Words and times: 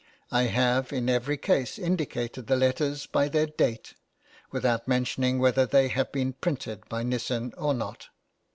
I 0.31 0.45
have 0.45 0.91
in 0.91 1.09
every 1.09 1.37
case 1.37 1.77
indicated 1.77 2.47
the 2.47 2.55
letters 2.55 3.05
by 3.05 3.27
their 3.29 3.45
date, 3.45 3.93
without 4.51 4.87
mentioning 4.87 5.37
whether 5.37 5.67
they 5.67 5.89
have 5.89 6.11
been 6.11 6.33
printed 6.33 6.89
by 6.89 7.03
Nissen 7.03 7.53
or 7.55 7.75
not. 7.75 8.07